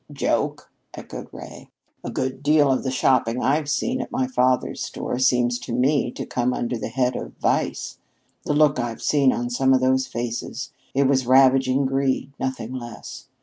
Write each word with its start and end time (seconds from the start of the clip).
"Joke!" 0.11 0.71
echoed 0.95 1.27
Ray. 1.31 1.69
"A 2.03 2.09
good 2.09 2.41
deal 2.41 2.71
of 2.71 2.81
the 2.83 2.89
shopping 2.89 3.43
I've 3.43 3.69
seen 3.69 4.01
at 4.01 4.11
my 4.11 4.25
father's 4.25 4.81
store 4.83 5.19
seems 5.19 5.59
to 5.59 5.73
me 5.75 6.09
to 6.13 6.25
come 6.25 6.55
under 6.55 6.75
the 6.75 6.87
head 6.87 7.15
of 7.15 7.33
vice. 7.33 7.99
The 8.45 8.53
look 8.53 8.79
I've 8.79 9.03
seen 9.03 9.31
on 9.31 9.51
some 9.51 9.75
of 9.75 9.79
those 9.79 10.07
faces! 10.07 10.71
It 10.95 11.03
was 11.03 11.27
ravaging 11.27 11.85
greed, 11.85 12.33
nothing 12.39 12.73
less. 12.73 13.27